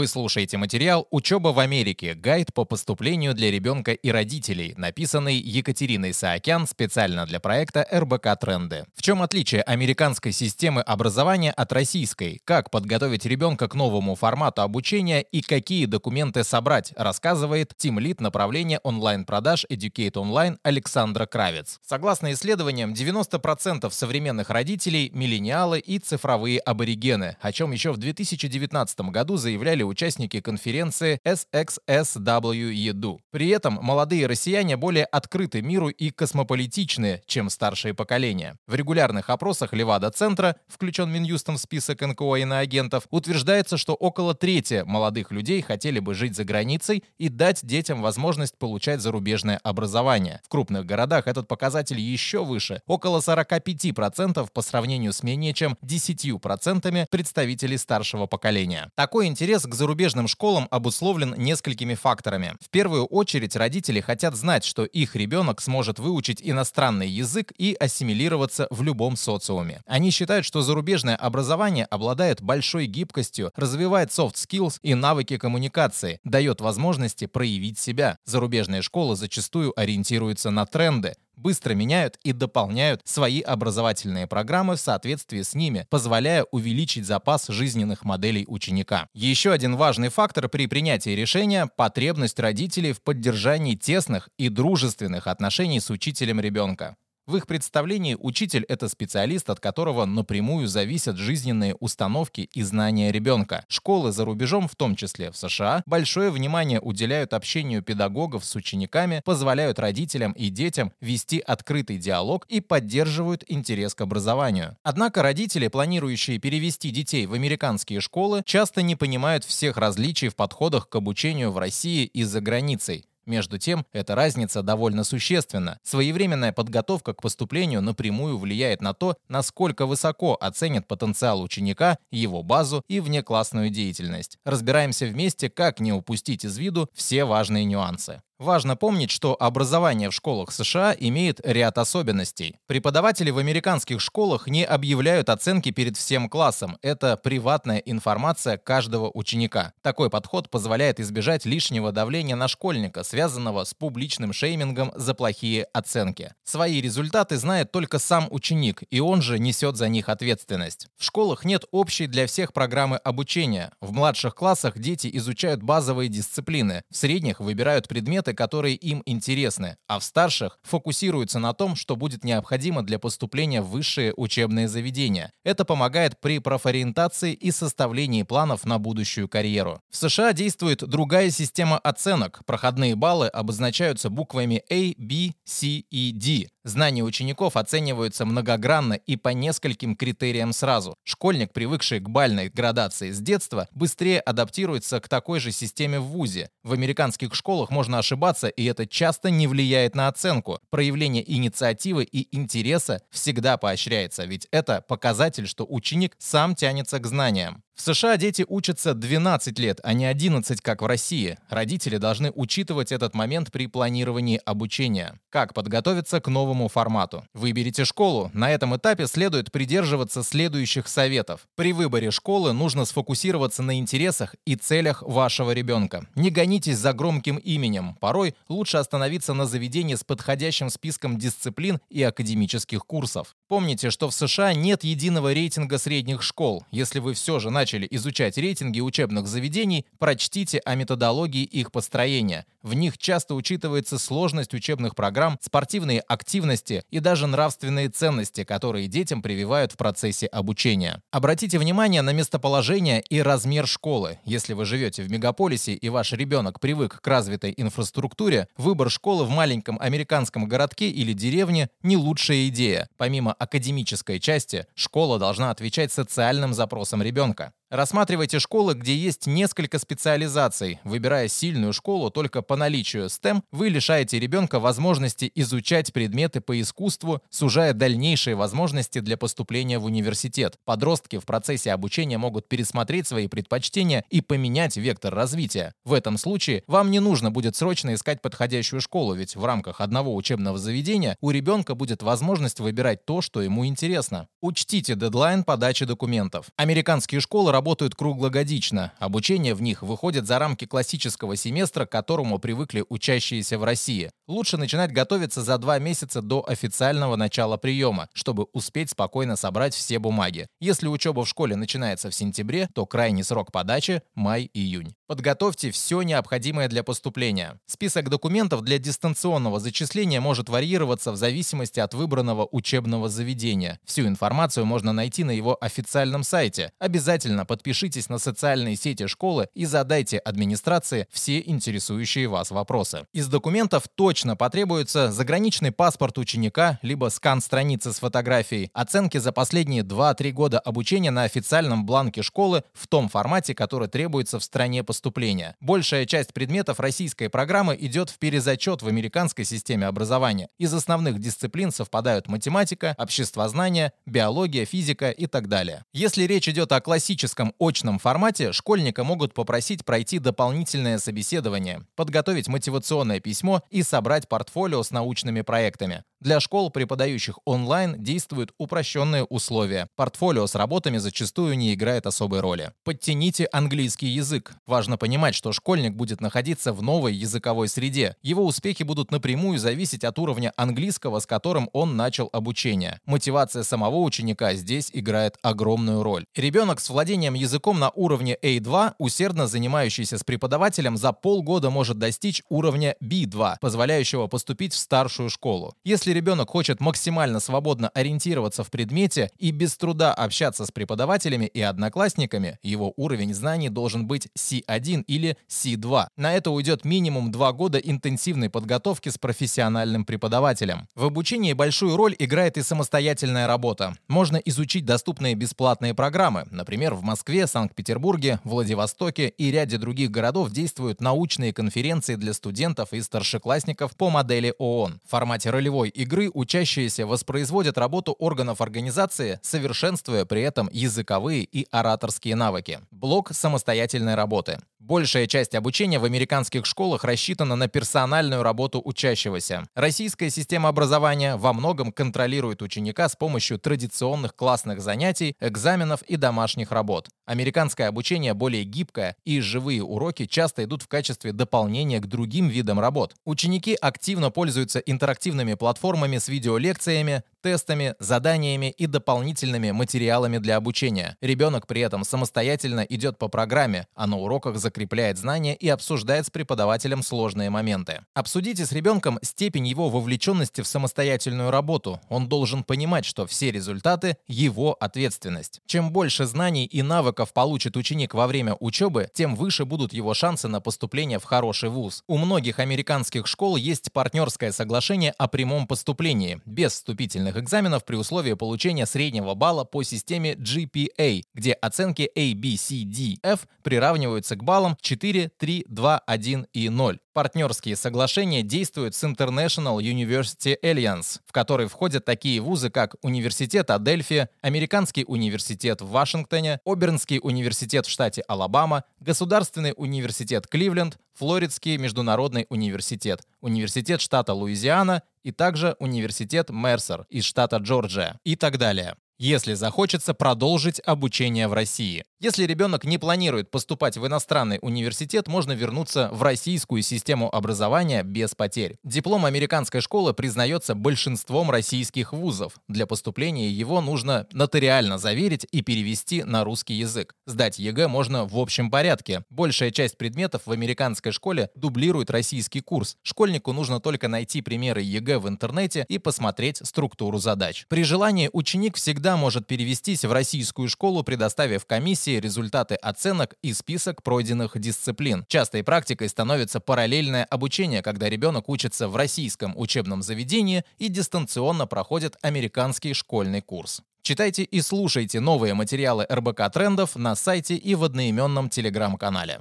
Вы 0.00 0.06
слушаете 0.06 0.56
материал 0.56 1.06
«Учеба 1.10 1.48
в 1.48 1.58
Америке. 1.58 2.14
Гайд 2.14 2.54
по 2.54 2.64
поступлению 2.64 3.34
для 3.34 3.50
ребенка 3.50 3.92
и 3.92 4.10
родителей», 4.10 4.72
написанный 4.78 5.36
Екатериной 5.36 6.14
Саакян 6.14 6.66
специально 6.66 7.26
для 7.26 7.38
проекта 7.38 7.86
РБК 7.92 8.28
Тренды. 8.40 8.86
В 8.94 9.02
чем 9.02 9.20
отличие 9.20 9.60
американской 9.60 10.32
системы 10.32 10.80
образования 10.80 11.50
от 11.50 11.70
российской? 11.74 12.40
Как 12.46 12.70
подготовить 12.70 13.26
ребенка 13.26 13.68
к 13.68 13.74
новому 13.74 14.14
формату 14.14 14.62
обучения 14.62 15.20
и 15.20 15.42
какие 15.42 15.84
документы 15.84 16.44
собрать, 16.44 16.94
рассказывает 16.96 17.74
тимлит 17.76 18.22
направления 18.22 18.80
онлайн-продаж 18.82 19.66
Educate 19.68 20.12
Online 20.12 20.56
Александра 20.62 21.26
Кравец. 21.26 21.78
Согласно 21.86 22.32
исследованиям, 22.32 22.94
90% 22.94 23.90
современных 23.90 24.48
родителей– 24.48 25.10
миллениалы 25.12 25.78
и 25.78 25.98
цифровые 25.98 26.58
аборигены, 26.58 27.36
о 27.42 27.52
чем 27.52 27.72
еще 27.72 27.92
в 27.92 27.98
2019 27.98 29.00
году 29.00 29.36
заявляли 29.36 29.89
участники 29.90 30.40
конференции 30.40 31.20
SXSW-EDU. 31.26 33.18
При 33.30 33.48
этом 33.48 33.78
молодые 33.82 34.26
россияне 34.26 34.76
более 34.76 35.04
открыты 35.04 35.60
миру 35.60 35.88
и 35.88 36.10
космополитичны, 36.10 37.22
чем 37.26 37.50
старшие 37.50 37.92
поколения. 37.92 38.56
В 38.66 38.74
регулярных 38.74 39.28
опросах 39.28 39.72
Левада-центра, 39.72 40.56
включен 40.68 41.10
Минюстом 41.10 41.56
в 41.56 41.60
список 41.60 42.00
НКО 42.00 42.36
иноагентов, 42.36 43.04
утверждается, 43.10 43.76
что 43.76 43.94
около 43.94 44.34
трети 44.34 44.82
молодых 44.86 45.30
людей 45.30 45.60
хотели 45.62 45.98
бы 45.98 46.14
жить 46.14 46.36
за 46.36 46.44
границей 46.44 47.04
и 47.18 47.28
дать 47.28 47.64
детям 47.66 48.02
возможность 48.02 48.56
получать 48.58 49.00
зарубежное 49.00 49.58
образование. 49.62 50.40
В 50.44 50.48
крупных 50.48 50.86
городах 50.86 51.26
этот 51.26 51.48
показатель 51.48 51.98
еще 52.00 52.44
выше, 52.44 52.80
около 52.86 53.20
45% 53.20 54.48
по 54.52 54.62
сравнению 54.62 55.12
с 55.12 55.22
менее 55.22 55.52
чем 55.52 55.76
10% 55.84 57.06
представителей 57.10 57.78
старшего 57.78 58.26
поколения. 58.26 58.90
Такой 58.94 59.26
интерес 59.26 59.66
к 59.66 59.74
зарубежным 59.80 60.28
школам 60.28 60.68
обусловлен 60.70 61.34
несколькими 61.38 61.94
факторами. 61.94 62.54
В 62.60 62.68
первую 62.68 63.06
очередь 63.06 63.56
родители 63.56 64.00
хотят 64.00 64.36
знать, 64.36 64.62
что 64.62 64.84
их 64.84 65.16
ребенок 65.16 65.62
сможет 65.62 65.98
выучить 65.98 66.42
иностранный 66.42 67.08
язык 67.08 67.50
и 67.56 67.74
ассимилироваться 67.80 68.66
в 68.70 68.82
любом 68.82 69.16
социуме. 69.16 69.80
Они 69.86 70.10
считают, 70.10 70.44
что 70.44 70.60
зарубежное 70.60 71.16
образование 71.16 71.86
обладает 71.86 72.42
большой 72.42 72.84
гибкостью, 72.84 73.52
развивает 73.56 74.10
soft 74.10 74.34
skills 74.34 74.76
и 74.82 74.94
навыки 74.94 75.38
коммуникации, 75.38 76.20
дает 76.24 76.60
возможности 76.60 77.24
проявить 77.24 77.78
себя. 77.78 78.18
Зарубежные 78.26 78.82
школы 78.82 79.16
зачастую 79.16 79.72
ориентируются 79.80 80.50
на 80.50 80.66
тренды, 80.66 81.14
быстро 81.40 81.74
меняют 81.74 82.18
и 82.22 82.32
дополняют 82.32 83.00
свои 83.04 83.40
образовательные 83.40 84.26
программы 84.26 84.76
в 84.76 84.80
соответствии 84.80 85.42
с 85.42 85.54
ними, 85.54 85.86
позволяя 85.90 86.44
увеличить 86.50 87.06
запас 87.06 87.46
жизненных 87.48 88.04
моделей 88.04 88.44
ученика. 88.46 89.08
Еще 89.14 89.52
один 89.52 89.76
важный 89.76 90.10
фактор 90.10 90.48
при 90.48 90.66
принятии 90.66 91.10
решения– 91.10 91.68
потребность 91.76 92.38
родителей 92.38 92.92
в 92.92 93.02
поддержании 93.02 93.74
тесных 93.74 94.28
и 94.38 94.48
дружественных 94.48 95.26
отношений 95.26 95.80
с 95.80 95.90
учителем 95.90 96.40
ребенка. 96.40 96.96
В 97.26 97.36
их 97.36 97.46
представлении 97.46 98.16
учитель– 98.18 98.64
это 98.68 98.88
специалист, 98.88 99.48
от 99.50 99.60
которого 99.60 100.04
напрямую 100.04 100.66
зависят 100.66 101.16
жизненные 101.16 101.76
установки 101.76 102.40
и 102.52 102.62
знания 102.62 103.12
ребенка. 103.12 103.64
Школы 103.68 104.10
за 104.10 104.24
рубежом, 104.24 104.66
в 104.66 104.74
том 104.74 104.96
числе 104.96 105.30
в 105.30 105.36
США, 105.36 105.82
большое 105.86 106.30
внимание 106.30 106.80
уделяют 106.80 107.32
общению 107.32 107.82
педагогов 107.82 108.44
с 108.44 108.56
учениками, 108.56 109.22
позволяют 109.24 109.78
родителям 109.78 110.32
и 110.32 110.48
детям 110.48 110.92
вести 111.00 111.38
открытый 111.38 111.98
диалог 111.98 112.46
и 112.48 112.60
поддерживают 112.60 113.44
интерес 113.46 113.94
к 113.94 114.00
образованию. 114.00 114.76
Однако 114.82 115.22
родители, 115.22 115.68
планирующие 115.68 116.38
перевести 116.38 116.90
детей 116.90 117.26
в 117.26 117.34
американские 117.34 118.00
школы, 118.00 118.42
часто 118.44 118.82
не 118.82 118.96
понимают 118.96 119.44
всех 119.44 119.76
различий 119.76 120.28
в 120.28 120.36
подходах 120.36 120.88
к 120.88 120.96
обучению 120.96 121.52
в 121.52 121.58
России 121.58 122.06
и 122.06 122.24
за 122.24 122.40
границей. 122.40 123.09
Между 123.30 123.58
тем, 123.58 123.86
эта 123.92 124.16
разница 124.16 124.60
довольно 124.60 125.04
существенна. 125.04 125.78
Своевременная 125.84 126.52
подготовка 126.52 127.14
к 127.14 127.22
поступлению 127.22 127.80
напрямую 127.80 128.36
влияет 128.36 128.82
на 128.82 128.92
то, 128.92 129.14
насколько 129.28 129.86
высоко 129.86 130.36
оценят 130.40 130.88
потенциал 130.88 131.40
ученика, 131.40 131.96
его 132.10 132.42
базу 132.42 132.82
и 132.88 132.98
внеклассную 132.98 133.70
деятельность. 133.70 134.36
Разбираемся 134.44 135.06
вместе, 135.06 135.48
как 135.48 135.78
не 135.78 135.92
упустить 135.92 136.44
из 136.44 136.58
виду 136.58 136.88
все 136.92 137.24
важные 137.24 137.64
нюансы. 137.64 138.20
Важно 138.40 138.74
помнить, 138.74 139.10
что 139.10 139.36
образование 139.38 140.08
в 140.08 140.14
школах 140.14 140.50
США 140.50 140.96
имеет 140.98 141.42
ряд 141.44 141.76
особенностей. 141.76 142.56
Преподаватели 142.66 143.30
в 143.30 143.36
американских 143.36 144.00
школах 144.00 144.46
не 144.46 144.64
объявляют 144.64 145.28
оценки 145.28 145.70
перед 145.72 145.98
всем 145.98 146.26
классом. 146.30 146.78
Это 146.80 147.18
приватная 147.18 147.82
информация 147.84 148.56
каждого 148.56 149.10
ученика. 149.12 149.74
Такой 149.82 150.08
подход 150.08 150.48
позволяет 150.48 151.00
избежать 151.00 151.44
лишнего 151.44 151.92
давления 151.92 152.34
на 152.34 152.48
школьника, 152.48 153.02
связанного 153.02 153.64
с 153.64 153.74
публичным 153.74 154.32
шеймингом 154.32 154.90
за 154.94 155.12
плохие 155.12 155.64
оценки. 155.74 156.32
Свои 156.42 156.80
результаты 156.80 157.36
знает 157.36 157.72
только 157.72 157.98
сам 157.98 158.26
ученик, 158.30 158.84
и 158.90 159.00
он 159.00 159.20
же 159.20 159.38
несет 159.38 159.76
за 159.76 159.90
них 159.90 160.08
ответственность. 160.08 160.88
В 160.96 161.04
школах 161.04 161.44
нет 161.44 161.64
общей 161.72 162.06
для 162.06 162.26
всех 162.26 162.54
программы 162.54 162.96
обучения. 162.96 163.70
В 163.82 163.92
младших 163.92 164.34
классах 164.34 164.78
дети 164.78 165.10
изучают 165.12 165.62
базовые 165.62 166.08
дисциплины, 166.08 166.84
в 166.90 166.96
средних 166.96 167.40
выбирают 167.40 167.86
предметы, 167.86 168.29
предметы, 168.30 168.34
которые 168.34 168.74
им 168.74 169.02
интересны, 169.06 169.76
а 169.88 169.98
в 169.98 170.04
старших 170.04 170.58
фокусируются 170.62 171.38
на 171.38 171.52
том, 171.52 171.76
что 171.76 171.96
будет 171.96 172.24
необходимо 172.24 172.82
для 172.82 172.98
поступления 172.98 173.62
в 173.62 173.70
высшие 173.70 174.12
учебные 174.16 174.68
заведения. 174.68 175.32
Это 175.44 175.64
помогает 175.64 176.20
при 176.20 176.40
профориентации 176.40 177.32
и 177.32 177.52
составлении 177.52 178.24
планов 178.24 178.64
на 178.64 178.78
будущую 178.78 179.28
карьеру. 179.28 179.80
В 179.90 179.96
США 179.96 180.32
действует 180.32 180.78
другая 180.86 181.30
система 181.30 181.78
оценок. 181.78 182.42
Проходные 182.46 182.94
баллы 182.94 183.28
обозначаются 183.28 184.10
буквами 184.10 184.62
A, 184.70 184.94
B, 184.98 185.32
C 185.44 185.84
и 185.90 186.12
D. 186.12 186.48
Знания 186.64 187.02
учеников 187.02 187.56
оцениваются 187.56 188.26
многогранно 188.26 188.92
и 188.92 189.16
по 189.16 189.30
нескольким 189.30 189.96
критериям 189.96 190.52
сразу. 190.52 190.94
Школьник, 191.04 191.52
привыкший 191.54 192.00
к 192.00 192.08
бальной 192.08 192.50
градации 192.50 193.12
с 193.12 193.18
детства, 193.18 193.66
быстрее 193.72 194.20
адаптируется 194.20 195.00
к 195.00 195.08
такой 195.08 195.40
же 195.40 195.52
системе 195.52 196.00
в 196.00 196.04
ВУЗе. 196.04 196.50
В 196.62 196.72
американских 196.72 197.34
школах 197.34 197.70
можно 197.70 197.98
ошибаться, 197.98 198.19
и 198.48 198.64
это 198.66 198.86
часто 198.86 199.30
не 199.30 199.46
влияет 199.46 199.94
на 199.94 200.06
оценку. 200.08 200.60
Проявление 200.70 201.28
инициативы 201.28 202.04
и 202.04 202.28
интереса 202.36 203.02
всегда 203.10 203.56
поощряется, 203.56 204.24
ведь 204.24 204.46
это 204.50 204.84
показатель, 204.86 205.46
что 205.46 205.66
ученик 205.68 206.14
сам 206.18 206.54
тянется 206.54 206.98
к 206.98 207.06
знаниям. 207.06 207.62
В 207.80 207.82
США 207.82 208.18
дети 208.18 208.44
учатся 208.46 208.92
12 208.92 209.58
лет, 209.58 209.80
а 209.82 209.94
не 209.94 210.04
11, 210.04 210.60
как 210.60 210.82
в 210.82 210.86
России. 210.86 211.38
Родители 211.48 211.96
должны 211.96 212.30
учитывать 212.30 212.92
этот 212.92 213.14
момент 213.14 213.50
при 213.50 213.68
планировании 213.68 214.38
обучения. 214.44 215.18
Как 215.30 215.54
подготовиться 215.54 216.20
к 216.20 216.28
новому 216.28 216.68
формату? 216.68 217.24
Выберите 217.32 217.86
школу. 217.86 218.30
На 218.34 218.50
этом 218.50 218.76
этапе 218.76 219.06
следует 219.06 219.50
придерживаться 219.50 220.22
следующих 220.22 220.88
советов. 220.88 221.48
При 221.56 221.72
выборе 221.72 222.10
школы 222.10 222.52
нужно 222.52 222.84
сфокусироваться 222.84 223.62
на 223.62 223.78
интересах 223.78 224.34
и 224.44 224.56
целях 224.56 225.00
вашего 225.00 225.52
ребенка. 225.52 226.06
Не 226.14 226.28
гонитесь 226.28 226.76
за 226.76 226.92
громким 226.92 227.38
именем. 227.38 227.96
Порой 227.98 228.34
лучше 228.50 228.76
остановиться 228.76 229.32
на 229.32 229.46
заведении 229.46 229.94
с 229.94 230.04
подходящим 230.04 230.68
списком 230.68 231.16
дисциплин 231.16 231.80
и 231.88 232.02
академических 232.02 232.80
курсов. 232.84 233.34
Помните, 233.48 233.88
что 233.88 234.10
в 234.10 234.14
США 234.14 234.52
нет 234.52 234.84
единого 234.84 235.32
рейтинга 235.32 235.78
средних 235.78 236.22
школ. 236.22 236.66
Если 236.70 236.98
вы 236.98 237.14
все 237.14 237.38
же 237.38 237.48
начали 237.48 237.69
начали 237.70 237.86
изучать 237.92 238.36
рейтинги 238.36 238.80
учебных 238.80 239.28
заведений, 239.28 239.86
прочтите 239.98 240.58
о 240.64 240.74
методологии 240.74 241.44
их 241.44 241.70
построения. 241.70 242.44
В 242.62 242.74
них 242.74 242.98
часто 242.98 243.34
учитывается 243.34 243.96
сложность 243.96 244.54
учебных 244.54 244.96
программ, 244.96 245.38
спортивные 245.40 246.00
активности 246.00 246.82
и 246.90 246.98
даже 246.98 247.28
нравственные 247.28 247.88
ценности, 247.88 248.42
которые 248.42 248.88
детям 248.88 249.22
прививают 249.22 249.72
в 249.72 249.76
процессе 249.76 250.26
обучения. 250.26 251.00
Обратите 251.12 251.58
внимание 251.58 252.02
на 252.02 252.12
местоположение 252.12 253.02
и 253.08 253.22
размер 253.22 253.68
школы. 253.68 254.18
Если 254.24 254.52
вы 254.52 254.64
живете 254.64 255.04
в 255.04 255.10
мегаполисе 255.10 255.72
и 255.72 255.88
ваш 255.88 256.12
ребенок 256.12 256.58
привык 256.58 257.00
к 257.00 257.06
развитой 257.06 257.54
инфраструктуре, 257.56 258.48
выбор 258.56 258.90
школы 258.90 259.24
в 259.24 259.30
маленьком 259.30 259.78
американском 259.80 260.48
городке 260.48 260.90
или 260.90 261.12
деревне 261.12 261.70
не 261.82 261.96
лучшая 261.96 262.48
идея. 262.48 262.88
Помимо 262.96 263.32
академической 263.32 264.18
части, 264.18 264.66
школа 264.74 265.20
должна 265.20 265.52
отвечать 265.52 265.92
социальным 265.92 266.52
запросам 266.52 267.00
ребенка. 267.00 267.52
Рассматривайте 267.70 268.40
школы, 268.40 268.74
где 268.74 268.96
есть 268.96 269.28
несколько 269.28 269.78
специализаций. 269.78 270.80
Выбирая 270.82 271.28
сильную 271.28 271.72
школу 271.72 272.10
только 272.10 272.42
по 272.42 272.56
наличию 272.56 273.06
STEM, 273.06 273.42
вы 273.52 273.68
лишаете 273.68 274.18
ребенка 274.18 274.58
возможности 274.58 275.30
изучать 275.36 275.92
предметы 275.92 276.40
по 276.40 276.60
искусству, 276.60 277.22
сужая 277.30 277.72
дальнейшие 277.72 278.34
возможности 278.34 278.98
для 278.98 279.16
поступления 279.16 279.78
в 279.78 279.84
университет. 279.84 280.58
Подростки 280.64 281.20
в 281.20 281.24
процессе 281.24 281.70
обучения 281.70 282.18
могут 282.18 282.48
пересмотреть 282.48 283.06
свои 283.06 283.28
предпочтения 283.28 284.04
и 284.10 284.20
поменять 284.20 284.76
вектор 284.76 285.14
развития. 285.14 285.72
В 285.84 285.92
этом 285.92 286.18
случае 286.18 286.64
вам 286.66 286.90
не 286.90 286.98
нужно 286.98 287.30
будет 287.30 287.54
срочно 287.54 287.94
искать 287.94 288.20
подходящую 288.20 288.80
школу, 288.80 289.14
ведь 289.14 289.36
в 289.36 289.44
рамках 289.44 289.80
одного 289.80 290.16
учебного 290.16 290.58
заведения 290.58 291.16
у 291.20 291.30
ребенка 291.30 291.76
будет 291.76 292.02
возможность 292.02 292.58
выбирать 292.58 293.04
то, 293.04 293.20
что 293.20 293.40
ему 293.40 293.64
интересно. 293.64 294.26
Учтите 294.40 294.96
дедлайн 294.96 295.44
подачи 295.44 295.84
документов. 295.84 296.46
Американские 296.56 297.20
школы 297.20 297.52
работают 297.60 297.94
круглогодично. 297.94 298.92
Обучение 298.98 299.52
в 299.54 299.60
них 299.60 299.82
выходит 299.82 300.26
за 300.26 300.38
рамки 300.38 300.64
классического 300.64 301.36
семестра, 301.36 301.84
к 301.84 301.90
которому 301.90 302.38
привыкли 302.38 302.86
учащиеся 302.88 303.58
в 303.58 303.64
России. 303.64 304.10
Лучше 304.26 304.56
начинать 304.56 304.92
готовиться 304.92 305.42
за 305.42 305.58
два 305.58 305.78
месяца 305.78 306.22
до 306.22 306.42
официального 306.48 307.16
начала 307.16 307.58
приема, 307.58 308.08
чтобы 308.14 308.46
успеть 308.54 308.88
спокойно 308.88 309.36
собрать 309.36 309.74
все 309.74 309.98
бумаги. 309.98 310.46
Если 310.58 310.88
учеба 310.88 311.26
в 311.26 311.28
школе 311.28 311.54
начинается 311.54 312.08
в 312.08 312.14
сентябре, 312.14 312.66
то 312.74 312.86
крайний 312.86 313.24
срок 313.24 313.52
подачи– 313.52 314.00
май-июнь. 314.14 314.94
Подготовьте 315.06 315.70
все 315.70 316.00
необходимое 316.00 316.68
для 316.68 316.82
поступления. 316.82 317.60
Список 317.66 318.08
документов 318.08 318.62
для 318.62 318.78
дистанционного 318.78 319.60
зачисления 319.60 320.20
может 320.20 320.48
варьироваться 320.48 321.12
в 321.12 321.16
зависимости 321.16 321.78
от 321.80 321.92
выбранного 321.92 322.48
учебного 322.50 323.10
заведения. 323.10 323.80
Всю 323.84 324.06
информацию 324.06 324.64
можно 324.64 324.92
найти 324.92 325.24
на 325.24 325.32
его 325.32 325.58
официальном 325.60 326.22
сайте. 326.22 326.72
Обязательно 326.78 327.44
подпишитесь 327.50 328.08
на 328.08 328.20
социальные 328.20 328.76
сети 328.76 329.08
школы 329.08 329.48
и 329.54 329.64
задайте 329.64 330.18
администрации 330.18 331.08
все 331.10 331.42
интересующие 331.44 332.28
вас 332.28 332.52
вопросы. 332.52 333.06
Из 333.12 333.26
документов 333.26 333.86
точно 333.92 334.36
потребуется 334.36 335.10
заграничный 335.10 335.72
паспорт 335.72 336.16
ученика, 336.18 336.78
либо 336.82 337.08
скан 337.08 337.40
страницы 337.40 337.92
с 337.92 337.98
фотографией, 337.98 338.70
оценки 338.72 339.18
за 339.18 339.32
последние 339.32 339.82
2-3 339.82 340.30
года 340.30 340.60
обучения 340.60 341.10
на 341.10 341.24
официальном 341.24 341.84
бланке 341.84 342.22
школы 342.22 342.62
в 342.72 342.86
том 342.86 343.08
формате, 343.08 343.52
который 343.52 343.88
требуется 343.88 344.38
в 344.38 344.44
стране 344.44 344.84
поступления. 344.84 345.56
Большая 345.60 346.06
часть 346.06 346.32
предметов 346.32 346.78
российской 346.78 347.28
программы 347.28 347.76
идет 347.80 348.10
в 348.10 348.20
перезачет 348.20 348.82
в 348.82 348.86
американской 348.86 349.44
системе 349.44 349.88
образования. 349.88 350.50
Из 350.58 350.72
основных 350.72 351.18
дисциплин 351.18 351.72
совпадают 351.72 352.28
математика, 352.28 352.94
обществознание, 352.96 353.90
биология, 354.06 354.64
физика 354.66 355.10
и 355.10 355.26
так 355.26 355.48
далее. 355.48 355.84
Если 355.92 356.22
речь 356.22 356.48
идет 356.48 356.70
о 356.70 356.80
классическом 356.80 357.39
очном 357.58 357.98
формате, 357.98 358.52
школьника 358.52 359.04
могут 359.04 359.34
попросить 359.34 359.84
пройти 359.84 360.18
дополнительное 360.18 360.98
собеседование, 360.98 361.86
подготовить 361.96 362.48
мотивационное 362.48 363.20
письмо 363.20 363.62
и 363.70 363.82
собрать 363.82 364.28
портфолио 364.28 364.82
с 364.82 364.90
научными 364.90 365.42
проектами. 365.42 366.04
Для 366.20 366.38
школ, 366.38 366.68
преподающих 366.68 367.38
онлайн, 367.46 367.94
действуют 367.96 368.52
упрощенные 368.58 369.24
условия. 369.24 369.88
Портфолио 369.96 370.46
с 370.46 370.54
работами 370.54 370.98
зачастую 370.98 371.56
не 371.56 371.72
играет 371.72 372.06
особой 372.06 372.40
роли. 372.40 372.72
Подтяните 372.84 373.48
английский 373.50 374.08
язык. 374.08 374.52
Важно 374.66 374.98
понимать, 374.98 375.34
что 375.34 375.52
школьник 375.52 375.94
будет 375.94 376.20
находиться 376.20 376.74
в 376.74 376.82
новой 376.82 377.14
языковой 377.14 377.68
среде. 377.68 378.16
Его 378.20 378.44
успехи 378.44 378.82
будут 378.82 379.10
напрямую 379.10 379.58
зависеть 379.58 380.04
от 380.04 380.18
уровня 380.18 380.52
английского, 380.56 381.20
с 381.20 381.26
которым 381.26 381.70
он 381.72 381.96
начал 381.96 382.28
обучение. 382.34 383.00
Мотивация 383.06 383.62
самого 383.62 383.96
ученика 384.00 384.52
здесь 384.52 384.90
играет 384.92 385.38
огромную 385.40 386.02
роль. 386.02 386.26
Ребенок 386.36 386.80
с 386.80 386.90
владением 386.90 387.32
языком 387.32 387.78
на 387.78 387.88
уровне 387.88 388.36
A2, 388.42 388.92
усердно 388.98 389.46
занимающийся 389.46 390.18
с 390.18 390.24
преподавателем, 390.24 390.98
за 390.98 391.14
полгода 391.14 391.70
может 391.70 391.98
достичь 391.98 392.42
уровня 392.50 392.94
B2, 393.02 393.56
позволяющего 393.58 394.26
поступить 394.26 394.74
в 394.74 394.76
старшую 394.76 395.30
школу. 395.30 395.72
Если 395.82 396.09
если 396.10 396.18
ребенок 396.18 396.50
хочет 396.50 396.80
максимально 396.80 397.38
свободно 397.38 397.88
ориентироваться 397.90 398.64
в 398.64 398.70
предмете 398.70 399.30
и 399.38 399.52
без 399.52 399.76
труда 399.76 400.12
общаться 400.12 400.66
с 400.66 400.72
преподавателями 400.72 401.44
и 401.46 401.60
одноклассниками, 401.60 402.58
его 402.64 402.92
уровень 402.96 403.32
знаний 403.32 403.68
должен 403.68 404.08
быть 404.08 404.26
C1 404.36 405.04
или 405.06 405.36
C2. 405.48 406.08
На 406.16 406.34
это 406.34 406.50
уйдет 406.50 406.84
минимум 406.84 407.30
2 407.30 407.52
года 407.52 407.78
интенсивной 407.78 408.50
подготовки 408.50 409.08
с 409.08 409.18
профессиональным 409.18 410.04
преподавателем. 410.04 410.88
В 410.96 411.04
обучении 411.04 411.52
большую 411.52 411.96
роль 411.96 412.16
играет 412.18 412.58
и 412.58 412.62
самостоятельная 412.62 413.46
работа. 413.46 413.94
Можно 414.08 414.38
изучить 414.38 414.84
доступные 414.84 415.36
бесплатные 415.36 415.94
программы. 415.94 416.48
Например, 416.50 416.94
в 416.94 417.02
Москве, 417.02 417.46
Санкт-Петербурге, 417.46 418.40
Владивостоке 418.42 419.28
и 419.28 419.52
ряде 419.52 419.78
других 419.78 420.10
городов 420.10 420.50
действуют 420.50 421.00
научные 421.00 421.52
конференции 421.52 422.16
для 422.16 422.32
студентов 422.32 422.92
и 422.92 423.00
старшеклассников 423.00 423.96
по 423.96 424.10
модели 424.10 424.54
ООН. 424.58 425.00
В 425.06 425.10
формате 425.10 425.50
ролевой 425.50 425.92
игры 426.00 426.30
учащиеся 426.32 427.06
воспроизводят 427.06 427.78
работу 427.78 428.12
органов 428.18 428.60
организации, 428.60 429.38
совершенствуя 429.42 430.24
при 430.24 430.42
этом 430.42 430.68
языковые 430.72 431.44
и 431.44 431.66
ораторские 431.70 432.36
навыки. 432.36 432.80
Блок 432.90 433.32
самостоятельной 433.32 434.14
работы. 434.14 434.58
Большая 434.78 435.26
часть 435.26 435.54
обучения 435.54 435.98
в 435.98 436.04
американских 436.04 436.64
школах 436.64 437.04
рассчитана 437.04 437.54
на 437.54 437.68
персональную 437.68 438.42
работу 438.42 438.80
учащегося. 438.82 439.68
Российская 439.74 440.30
система 440.30 440.70
образования 440.70 441.36
во 441.36 441.52
многом 441.52 441.92
контролирует 441.92 442.62
ученика 442.62 443.08
с 443.08 443.14
помощью 443.14 443.58
традиционных 443.58 444.34
классных 444.34 444.80
занятий, 444.80 445.36
экзаменов 445.38 446.02
и 446.02 446.16
домашних 446.16 446.72
работ. 446.72 447.08
Американское 447.26 447.88
обучение 447.88 448.32
более 448.32 448.64
гибкое, 448.64 449.16
и 449.24 449.40
живые 449.40 449.84
уроки 449.84 450.24
часто 450.26 450.64
идут 450.64 450.82
в 450.82 450.88
качестве 450.88 451.32
дополнения 451.32 452.00
к 452.00 452.06
другим 452.06 452.48
видам 452.48 452.80
работ. 452.80 453.14
Ученики 453.24 453.76
активно 453.80 454.30
пользуются 454.30 454.78
интерактивными 454.80 455.54
платформами 455.54 455.89
с 456.18 456.28
видеолекциями, 456.28 457.22
тестами, 457.40 457.94
заданиями 457.98 458.70
и 458.70 458.86
дополнительными 458.86 459.70
материалами 459.70 460.38
для 460.38 460.56
обучения. 460.56 461.16
Ребенок 461.20 461.66
при 461.66 461.80
этом 461.80 462.04
самостоятельно 462.04 462.80
идет 462.80 463.18
по 463.18 463.28
программе, 463.28 463.86
а 463.94 464.06
на 464.06 464.18
уроках 464.18 464.58
закрепляет 464.58 465.18
знания 465.18 465.54
и 465.54 465.68
обсуждает 465.68 466.26
с 466.26 466.30
преподавателем 466.30 467.02
сложные 467.02 467.50
моменты. 467.50 468.02
Обсудите 468.14 468.66
с 468.66 468.72
ребенком 468.72 469.18
степень 469.22 469.66
его 469.66 469.88
вовлеченности 469.88 470.60
в 470.60 470.66
самостоятельную 470.66 471.50
работу. 471.50 472.00
Он 472.08 472.28
должен 472.28 472.64
понимать, 472.64 473.04
что 473.04 473.26
все 473.26 473.50
результаты– 473.50 474.16
его 474.26 474.76
ответственность. 474.78 475.60
Чем 475.66 475.90
больше 475.92 476.26
знаний 476.26 476.66
и 476.66 476.82
навыков 476.82 477.32
получит 477.32 477.76
ученик 477.76 478.14
во 478.14 478.26
время 478.26 478.56
учебы, 478.60 479.08
тем 479.12 479.36
выше 479.36 479.64
будут 479.64 479.92
его 479.92 480.14
шансы 480.14 480.48
на 480.48 480.60
поступление 480.60 481.18
в 481.18 481.24
хороший 481.24 481.68
вуз. 481.68 482.02
У 482.06 482.16
многих 482.18 482.58
американских 482.58 483.26
школ 483.26 483.56
есть 483.56 483.92
партнерское 483.92 484.52
соглашение 484.52 485.12
о 485.18 485.28
прямом 485.28 485.66
поступлении, 485.66 486.40
без 486.44 486.72
вступительных 486.72 487.29
вступительных 487.30 487.36
экзаменов 487.36 487.84
при 487.84 487.96
условии 487.96 488.34
получения 488.34 488.86
среднего 488.86 489.34
балла 489.34 489.64
по 489.64 489.82
системе 489.82 490.34
GPA, 490.34 491.22
где 491.34 491.52
оценки 491.52 492.10
A, 492.14 492.34
B, 492.34 492.56
C, 492.56 492.84
D, 492.84 493.16
F 493.22 493.46
приравниваются 493.62 494.36
к 494.36 494.42
баллам 494.42 494.76
4, 494.80 495.30
3, 495.38 495.64
2, 495.68 495.98
1 495.98 496.46
и 496.52 496.68
0. 496.68 496.98
Партнерские 497.12 497.76
соглашения 497.76 498.42
действуют 498.42 498.94
с 498.94 499.02
International 499.04 499.78
University 499.78 500.56
Alliance, 500.62 501.20
в 501.26 501.32
который 501.32 501.66
входят 501.66 502.04
такие 502.04 502.40
вузы, 502.40 502.70
как 502.70 502.94
Университет 503.02 503.70
Адельфи, 503.70 504.28
Американский 504.42 505.04
университет 505.06 505.80
в 505.80 505.90
Вашингтоне, 505.90 506.60
Обернский 506.64 507.18
университет 507.20 507.86
в 507.86 507.90
штате 507.90 508.22
Алабама, 508.28 508.84
Государственный 509.00 509.74
университет 509.76 510.46
Кливленд, 510.46 510.98
Флоридский 511.14 511.76
международный 511.76 512.46
университет, 512.48 513.22
Университет 513.40 514.00
штата 514.00 514.32
Луизиана 514.32 515.02
и 515.22 515.32
также 515.32 515.76
Университет 515.78 516.50
Мерсер 516.50 517.06
из 517.08 517.24
штата 517.24 517.56
Джорджия 517.56 518.18
и 518.24 518.36
так 518.36 518.58
далее 518.58 518.96
если 519.20 519.52
захочется 519.52 520.14
продолжить 520.14 520.80
обучение 520.84 521.46
в 521.46 521.52
России. 521.52 522.04
Если 522.22 522.44
ребенок 522.44 522.84
не 522.84 522.98
планирует 522.98 523.50
поступать 523.50 523.96
в 523.96 524.06
иностранный 524.06 524.58
университет, 524.60 525.26
можно 525.26 525.52
вернуться 525.52 526.10
в 526.12 526.22
российскую 526.22 526.82
систему 526.82 527.34
образования 527.34 528.02
без 528.02 528.34
потерь. 528.34 528.76
Диплом 528.84 529.24
американской 529.24 529.80
школы 529.80 530.12
признается 530.12 530.74
большинством 530.74 531.50
российских 531.50 532.12
вузов. 532.12 532.58
Для 532.68 532.86
поступления 532.86 533.48
его 533.48 533.80
нужно 533.80 534.26
нотариально 534.32 534.98
заверить 534.98 535.46
и 535.50 535.62
перевести 535.62 536.22
на 536.22 536.44
русский 536.44 536.74
язык. 536.74 537.14
Сдать 537.24 537.58
ЕГЭ 537.58 537.88
можно 537.88 538.26
в 538.26 538.36
общем 538.36 538.70
порядке. 538.70 539.24
Большая 539.30 539.70
часть 539.70 539.96
предметов 539.96 540.42
в 540.44 540.52
американской 540.52 541.12
школе 541.12 541.48
дублирует 541.54 542.10
российский 542.10 542.60
курс. 542.60 542.98
Школьнику 543.02 543.54
нужно 543.54 543.80
только 543.80 544.08
найти 544.08 544.42
примеры 544.42 544.82
ЕГЭ 544.82 545.20
в 545.20 545.26
интернете 545.26 545.86
и 545.88 545.96
посмотреть 545.96 546.58
структуру 546.58 547.16
задач. 547.16 547.64
При 547.70 547.82
желании 547.82 548.28
ученик 548.34 548.76
всегда 548.76 549.16
может 549.16 549.46
перевестись 549.46 550.04
в 550.04 550.12
российскую 550.12 550.68
школу, 550.68 551.02
предоставив 551.02 551.64
комиссии 551.64 552.09
комиссии 552.10 552.20
результаты 552.20 552.74
оценок 552.74 553.34
и 553.42 553.52
список 553.52 554.02
пройденных 554.02 554.58
дисциплин. 554.58 555.24
Частой 555.28 555.62
практикой 555.62 556.08
становится 556.08 556.60
параллельное 556.60 557.24
обучение, 557.24 557.82
когда 557.82 558.08
ребенок 558.08 558.48
учится 558.48 558.88
в 558.88 558.96
российском 558.96 559.52
учебном 559.56 560.02
заведении 560.02 560.64
и 560.78 560.88
дистанционно 560.88 561.66
проходит 561.66 562.16
американский 562.22 562.94
школьный 562.94 563.40
курс. 563.40 563.82
Читайте 564.02 564.42
и 564.42 564.62
слушайте 564.62 565.20
новые 565.20 565.54
материалы 565.54 566.06
РБК 566.10 566.50
Трендов 566.52 566.96
на 566.96 567.14
сайте 567.14 567.54
и 567.54 567.74
в 567.74 567.84
одноименном 567.84 568.48
телеграм-канале. 568.48 569.40